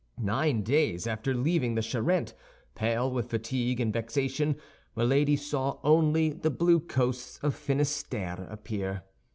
Nine 0.17 0.63
days 0.63 1.05
after 1.05 1.35
leaving 1.35 1.75
the 1.75 1.83
Charente, 1.83 2.33
pale 2.73 3.11
with 3.11 3.29
fatigue 3.29 3.79
and 3.79 3.93
vexation, 3.93 4.55
Milady 4.95 5.35
saw 5.35 5.77
only 5.83 6.31
the 6.31 6.49
blue 6.49 6.79
coasts 6.79 7.37
of 7.43 7.53
Finisterre 7.53 8.47
appear. 8.49 9.03